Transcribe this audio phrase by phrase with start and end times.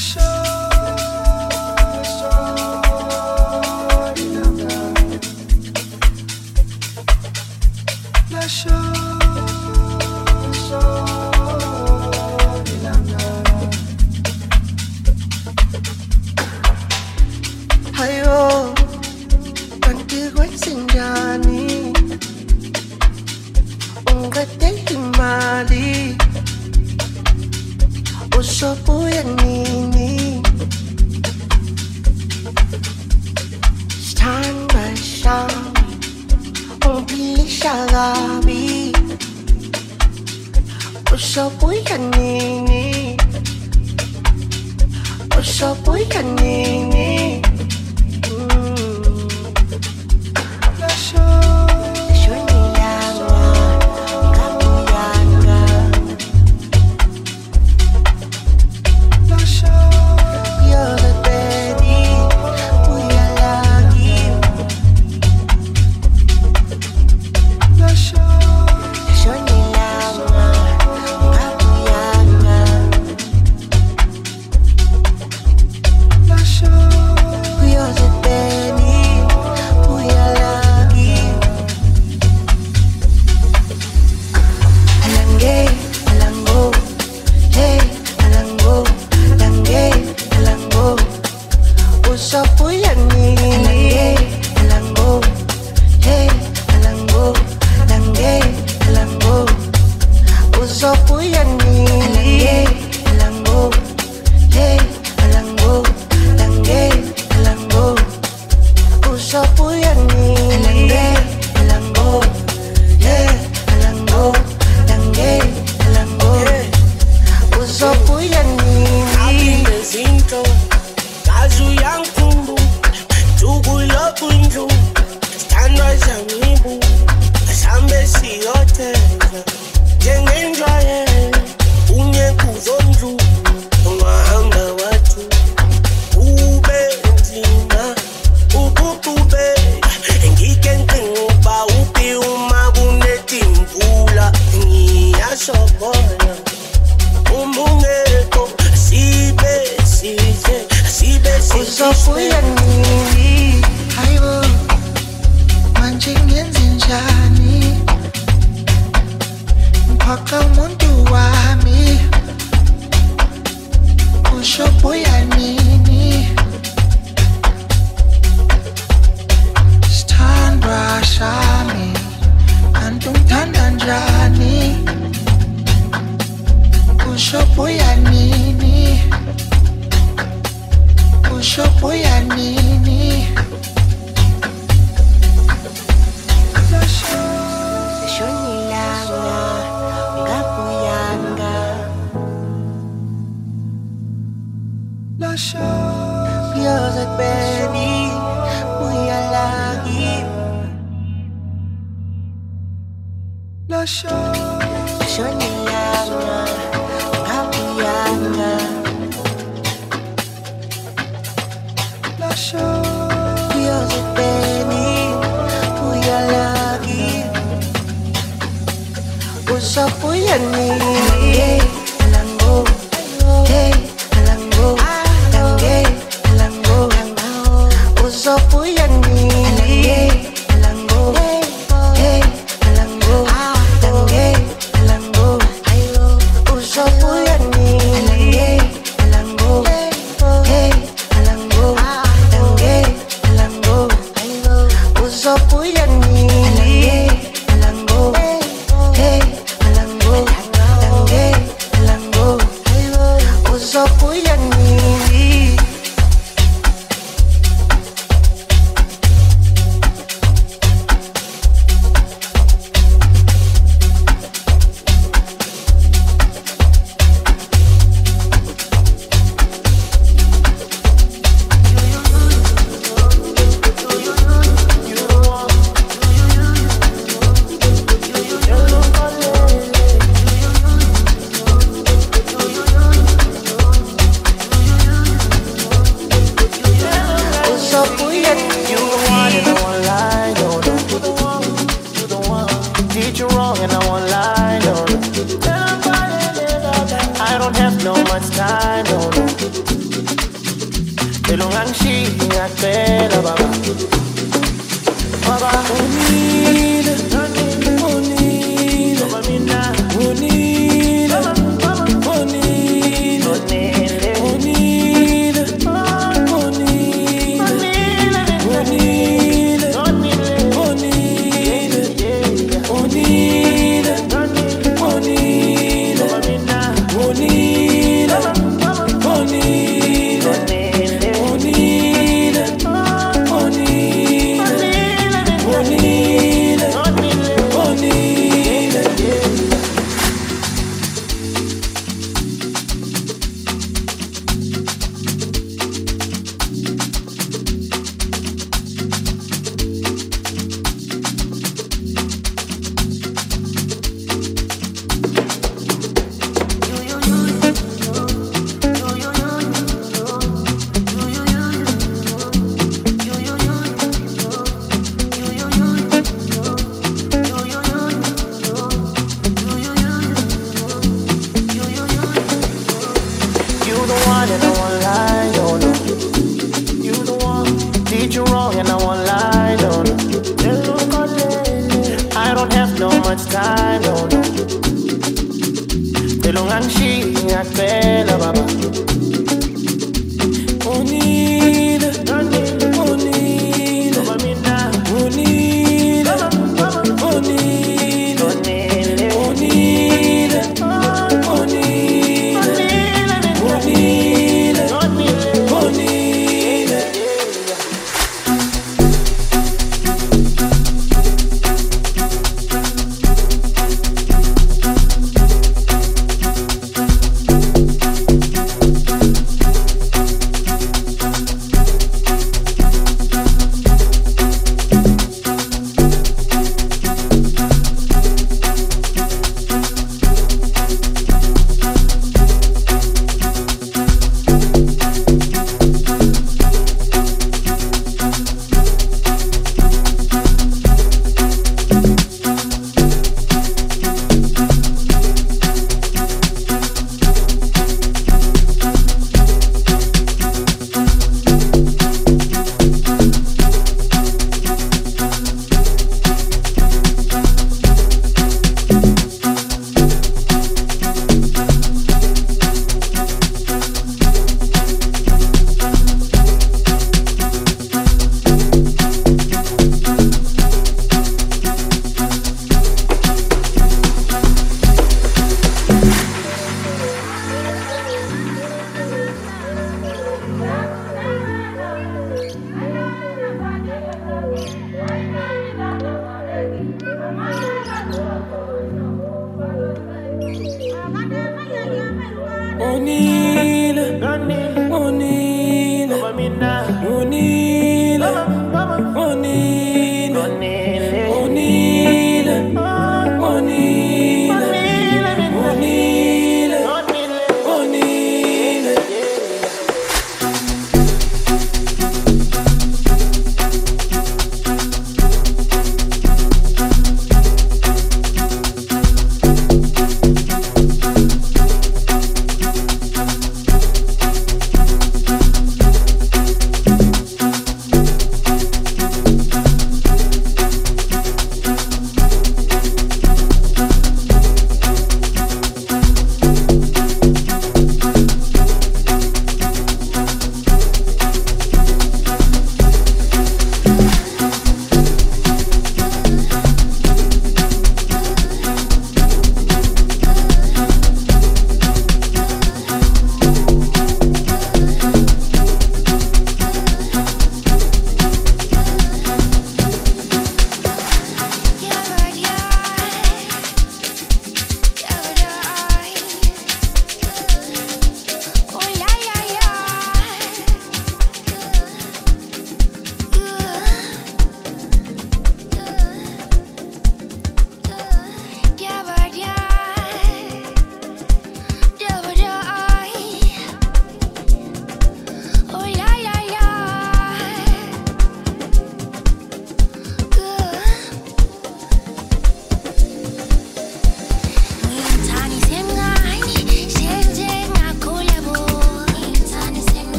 [0.00, 0.59] special.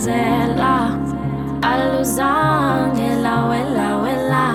[0.00, 0.76] zela
[1.62, 4.46] aluzange lawela wela.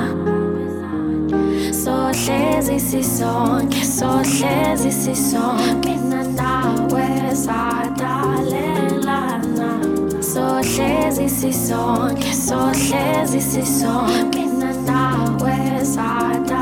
[1.84, 5.96] Sohlezi sisonke sohlezi sisonke.
[6.10, 8.62] Nandawe sadalelana.
[10.22, 14.44] Sohlezi sisonke sohlezi sisonke.
[14.60, 16.53] Nandawe sadalelana.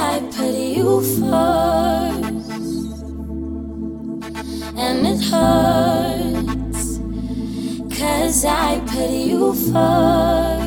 [0.00, 2.50] I put you first,
[4.76, 6.98] and it hurts,
[7.98, 10.57] cause I put you first.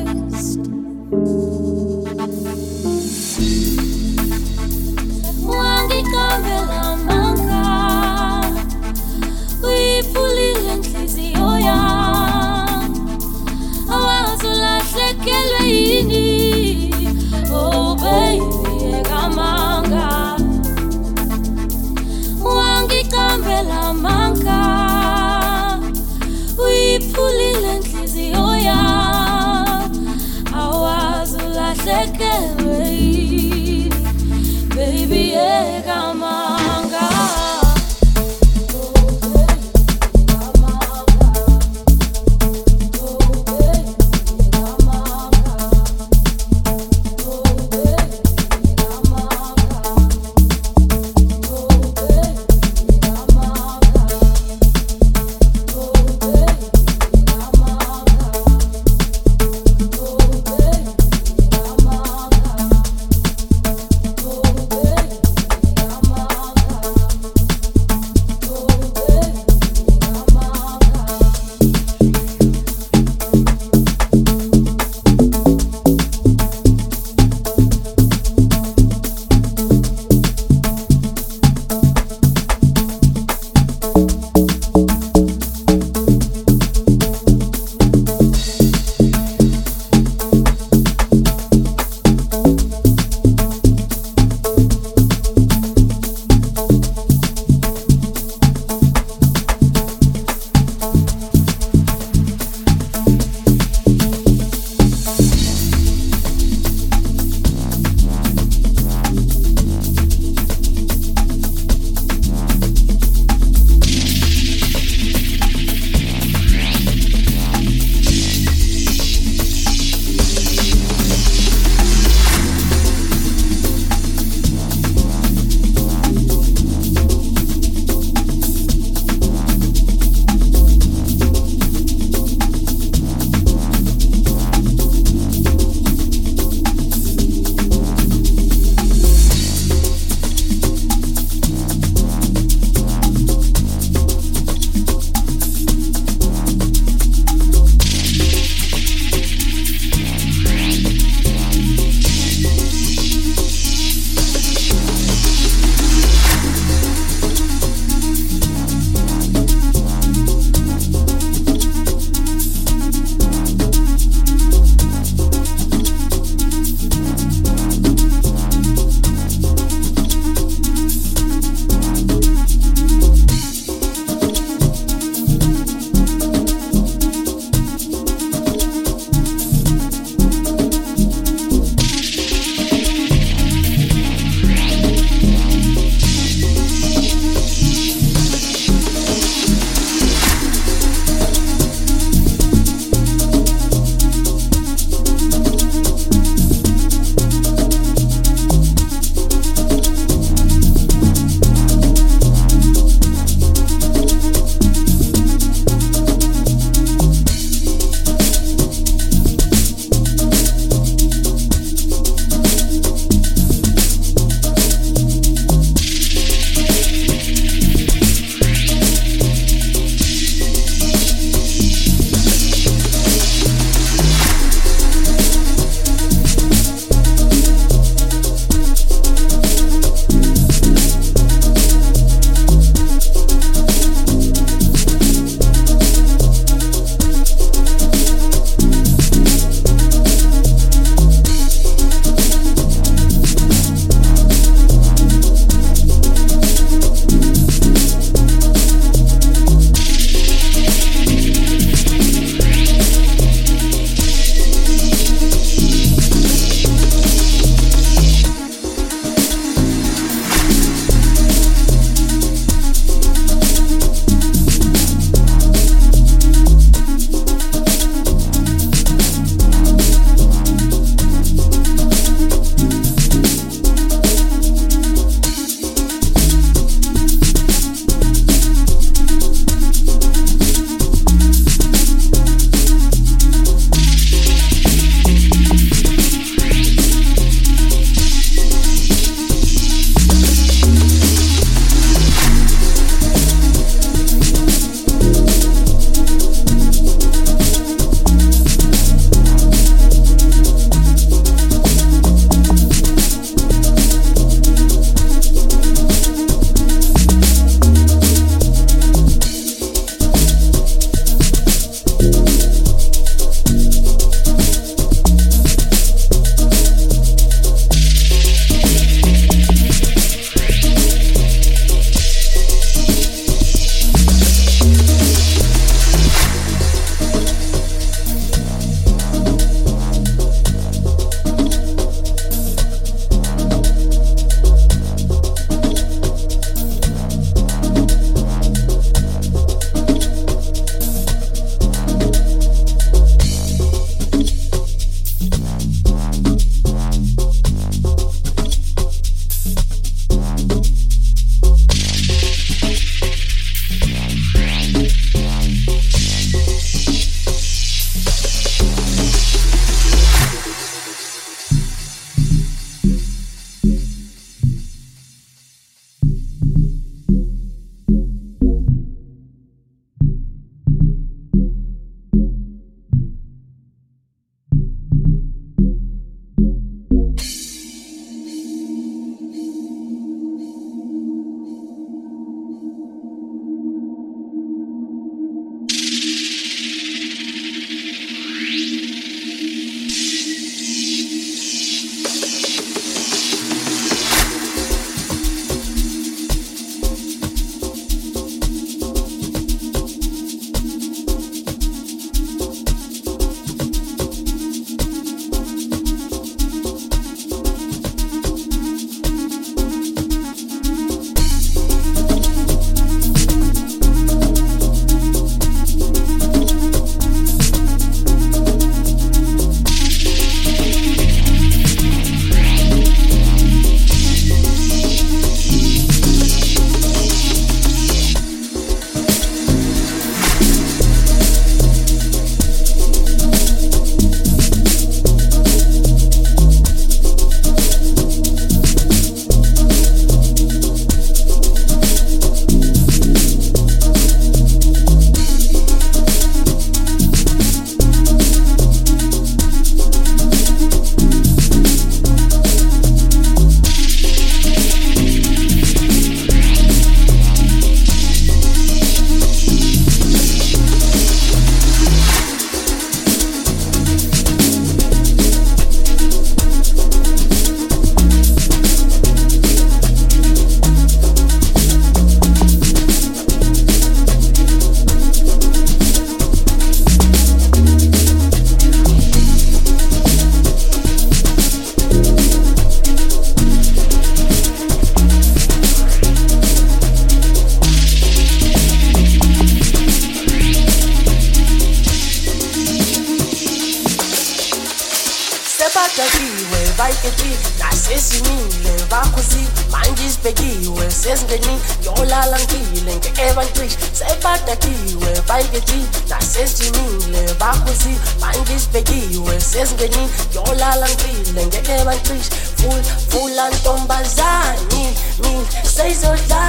[496.82, 503.68] vaikepi nasesimile bakhusithi manje isibekiwe sesingeni ngiyolala ngile nge-evantri
[503.98, 505.78] sebadakiwe vaikepi
[506.10, 512.20] nasesimile bakhusithi manje isibekiwe sesingeni ngiyolala ngile nge-evantri
[512.62, 514.84] vui vui lan tông ba za ni
[515.22, 515.34] ni
[515.64, 516.44] say giờ da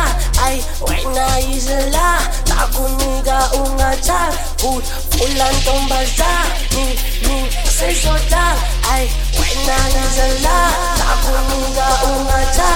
[0.45, 2.09] ai wai na izla
[2.49, 6.31] ta ku ni ga unga cha vui vui lan tông ba za
[6.75, 6.85] ni
[7.27, 7.37] ni
[7.77, 8.45] say giờ da
[8.93, 9.07] ai
[9.39, 10.59] wai na izla
[10.99, 12.71] ta ku ni ga unga cha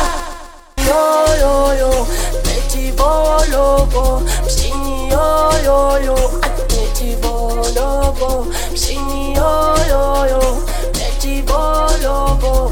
[0.87, 1.03] yo
[1.41, 1.91] yo yo
[2.45, 5.27] beti bolobo mshini yo
[5.67, 6.15] yo yo
[6.69, 9.51] beti bolobo mshini yo
[9.91, 10.41] yo yo
[10.97, 12.71] beti bolobo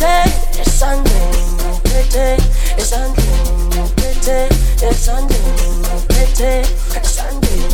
[0.00, 0.32] Pete
[0.62, 1.44] Esandeni
[1.84, 2.26] Pete
[2.78, 4.48] Esandeni Pete
[4.80, 6.52] Esandeni Pete
[6.96, 7.68] Esandeni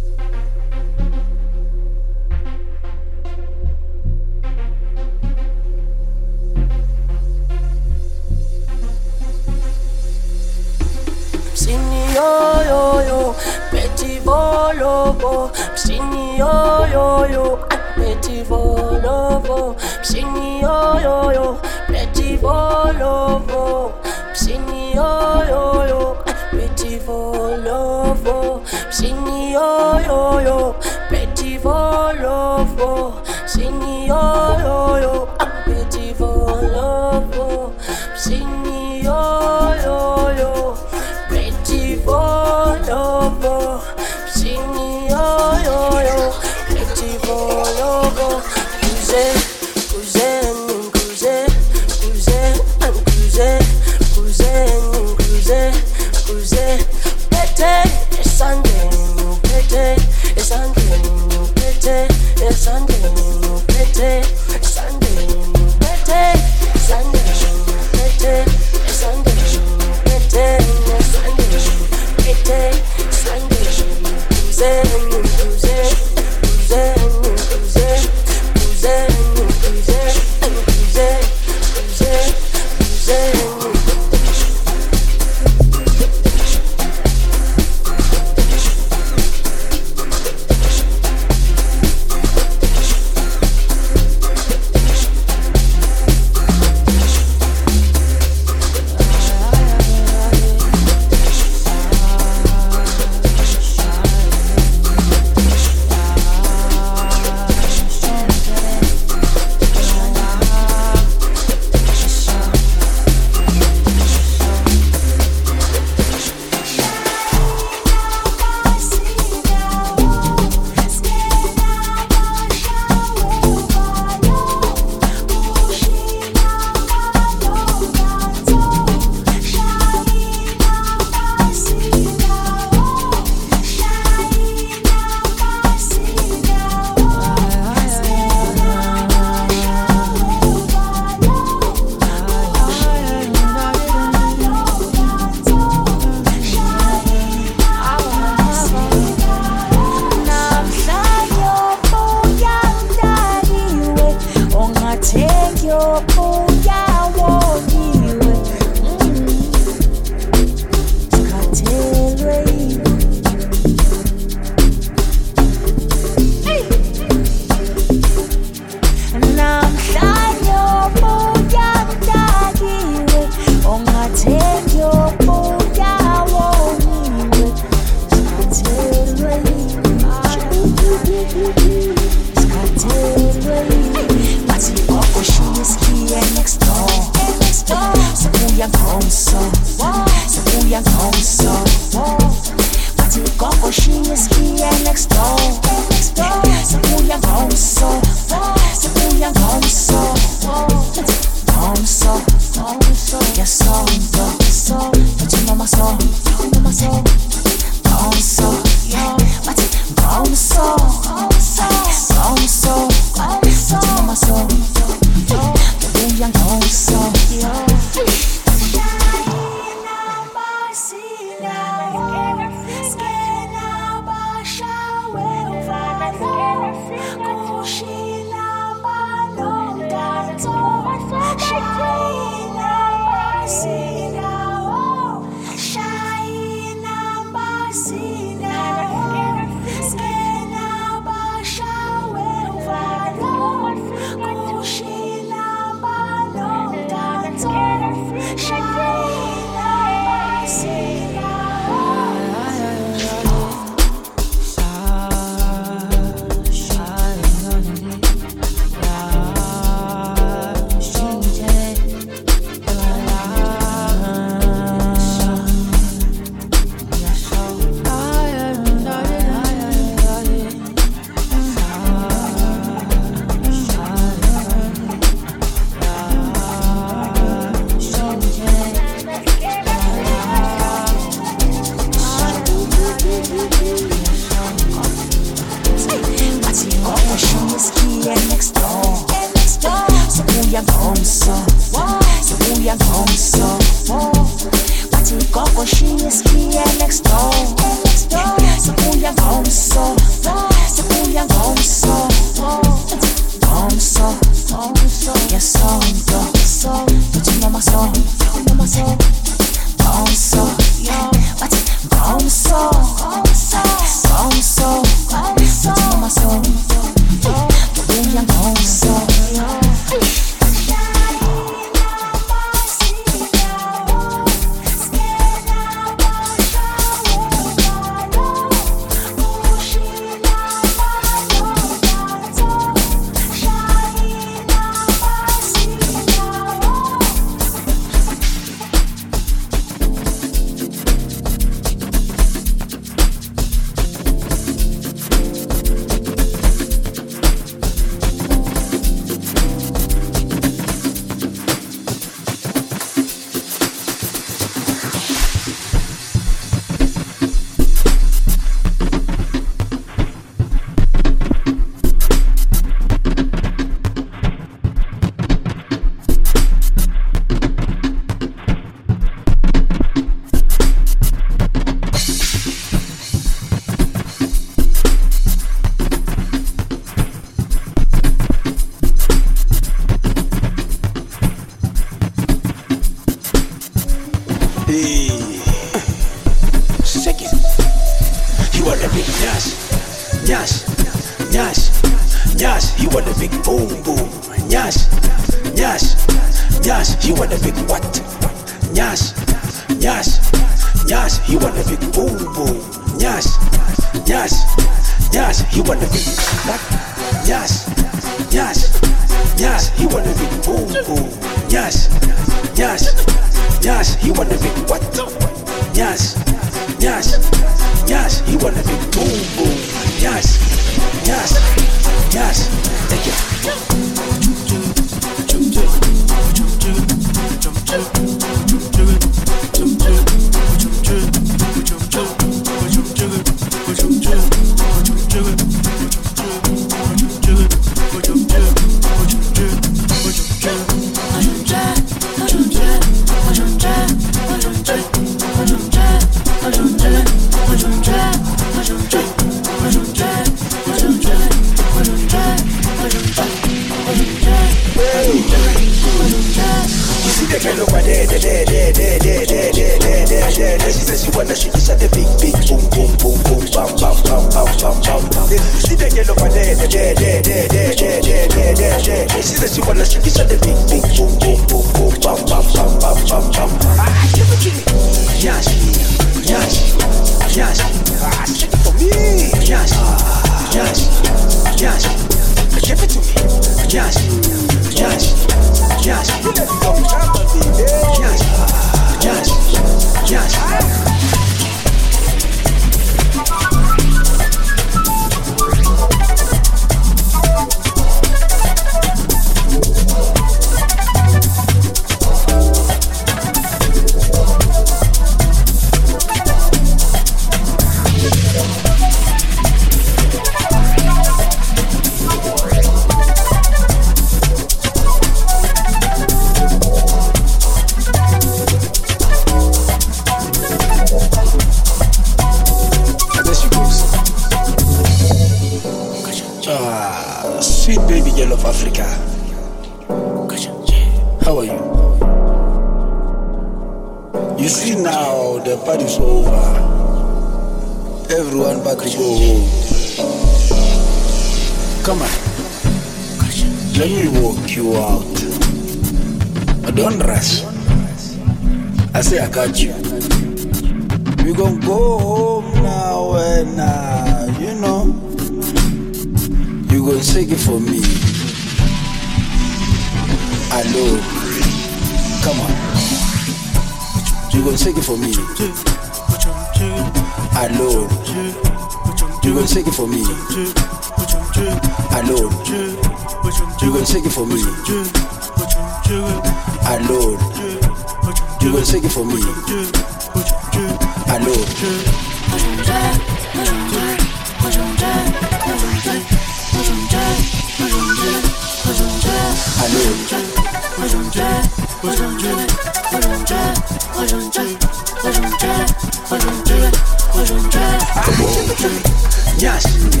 [598.61, 600.00] Yes.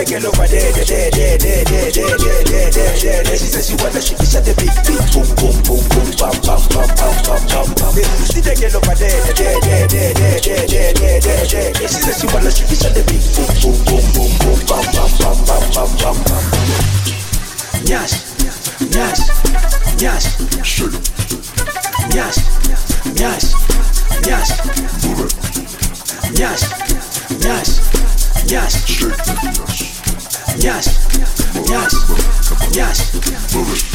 [0.00, 3.36] that girl over there, there, there, there, there, there, there, there, there, there, there.
[3.36, 6.32] She says she wanna shake it, shut the beat, beat, boom, boom, boom, boom, bam,
[6.40, 7.92] bam, bam, bam, bam, bam, bam.
[8.24, 11.88] See that girl over there, there, there, there, there, there, there, there, there, there.
[11.90, 14.84] She says she wanna shake it, shut the beat, boom, boom, boom, boom, boom, bam,
[14.88, 16.44] bam, bam, bam, bam, bam, bam.
[17.84, 18.14] Nyash,
[18.88, 19.20] nyash,
[20.00, 20.26] nyash,
[20.64, 20.96] shoot,
[22.08, 22.40] nyash,
[23.20, 23.52] nyash,
[24.24, 24.48] nyash,
[26.32, 26.64] nyash, nyash,
[27.36, 27.90] nyash.
[28.50, 28.90] Yes.
[28.98, 29.89] Yes.
[30.62, 31.08] yes,
[31.68, 33.89] yes, yes.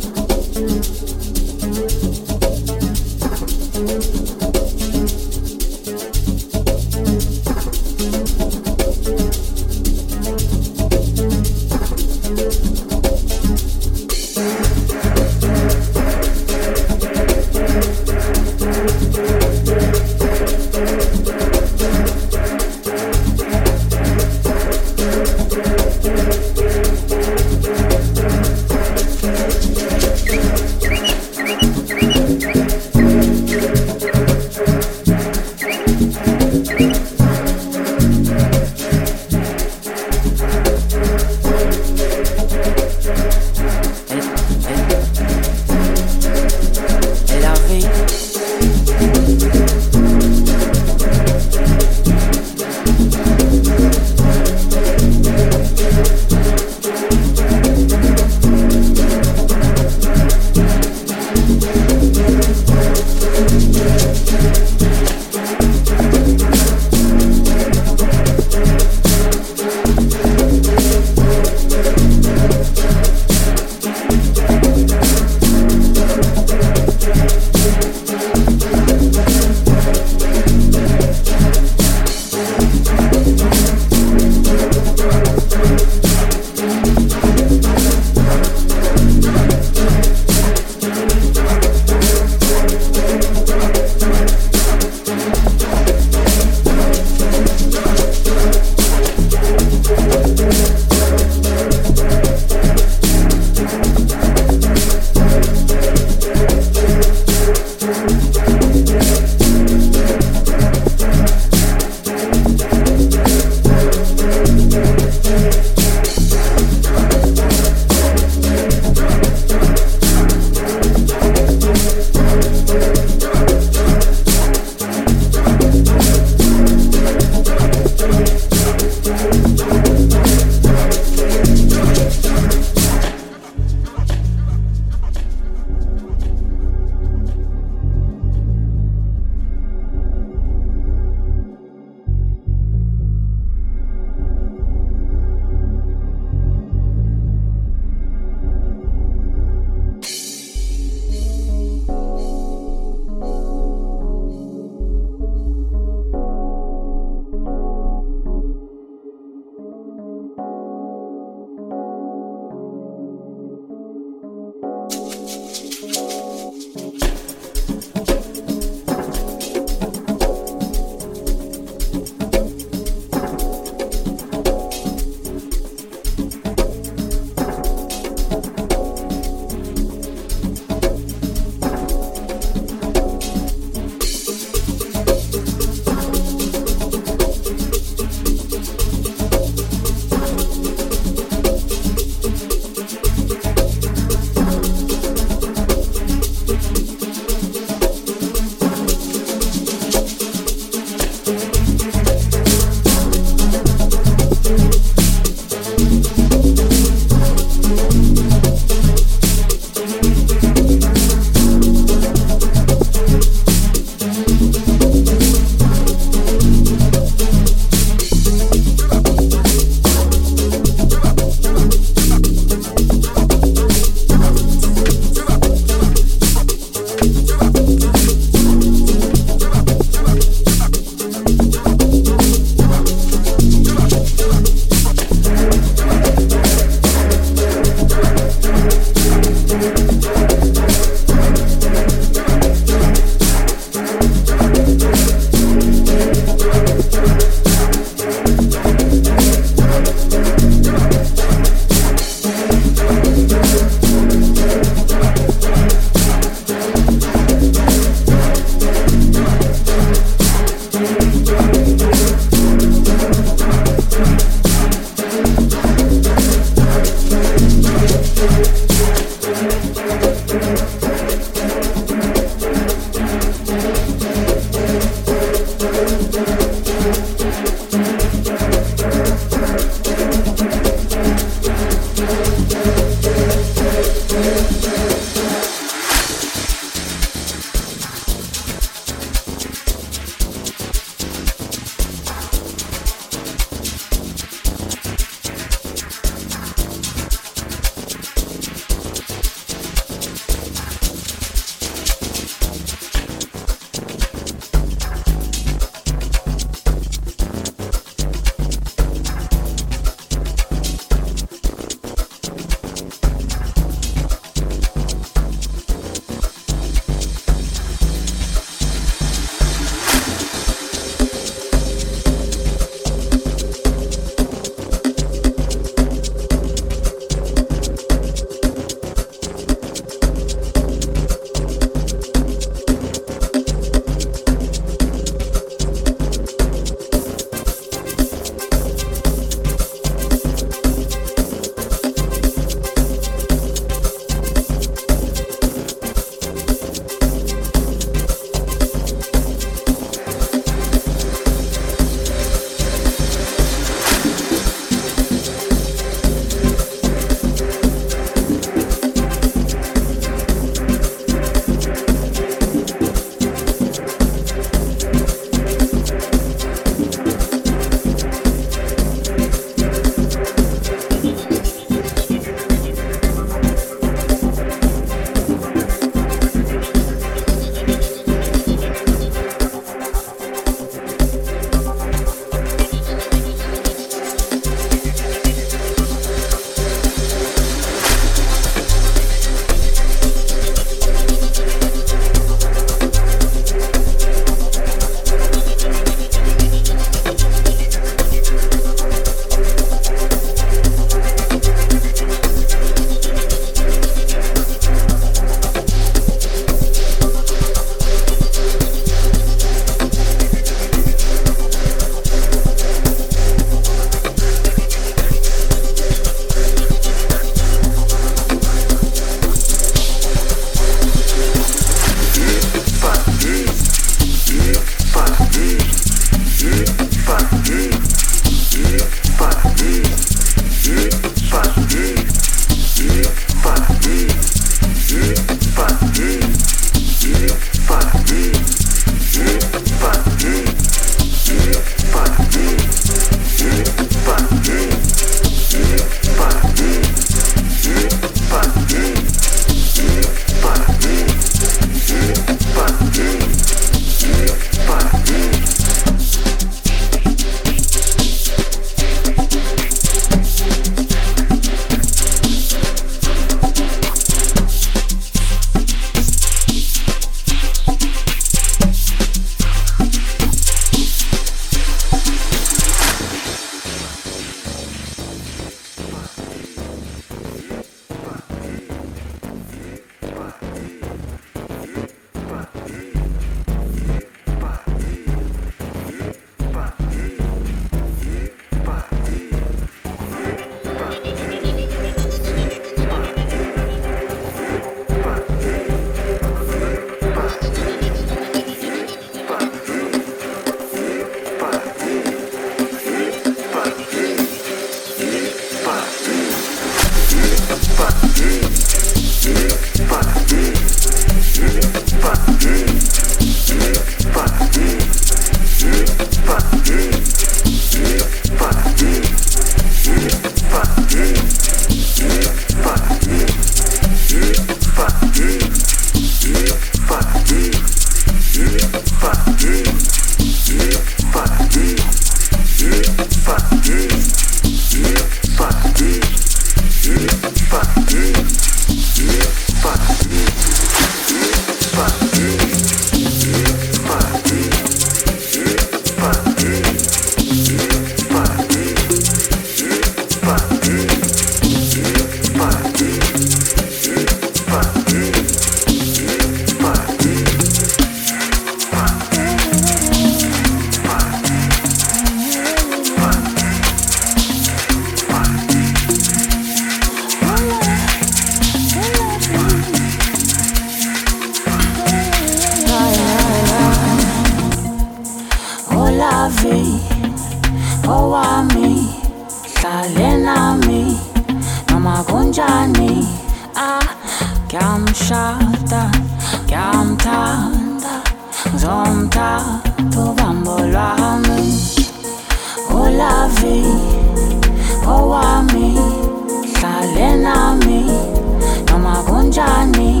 [599.31, 600.00] Johnny.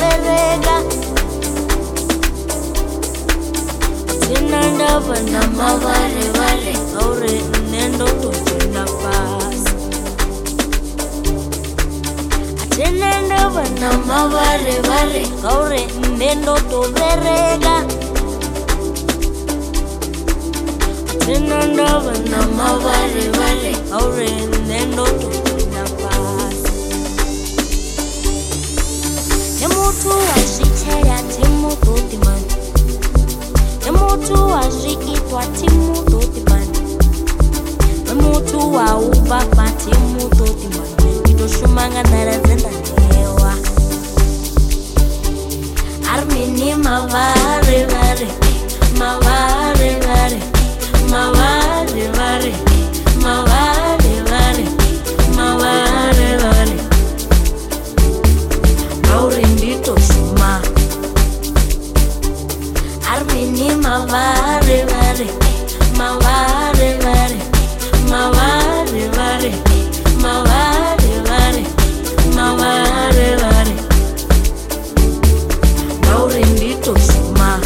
[0.00, 0.76] Bereka
[4.26, 9.74] Sina ndava na mavarevari Aure nendo tojina fasi
[12.62, 15.86] Atina ndava na mavarevari Aure
[16.18, 17.84] nendo tobereka
[21.20, 22.46] Atina ndava na
[29.96, 32.54] muthu wa zwi tshela thimu ḓo ḓimana
[33.84, 36.80] ne muthu wa zwi itwa thimu ḓo ḓimana
[38.06, 42.70] ne muthu wa u bvafha thimu ḓo ḓimana ndi to shuma nga nḓala dze nda
[43.12, 43.52] ṋewa.
[46.10, 48.28] A ri mini mavharivhari
[49.00, 50.40] mavharivhari
[51.12, 52.52] mavharivhari
[53.24, 54.64] mavharivhari
[55.36, 56.78] mavharivhari
[59.02, 59.45] ngauri
[63.86, 64.82] my body,
[65.96, 67.38] my body, body,
[68.10, 69.50] my body, body,
[70.18, 71.12] my body,
[72.34, 72.50] my
[77.38, 77.60] ma.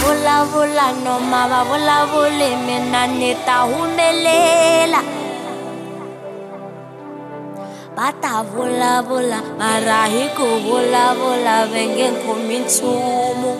[0.00, 5.19] Vula vula no ma ba vula vula mina nita humelela.
[8.00, 8.08] Va
[11.92, 13.52] nge khomi nchumu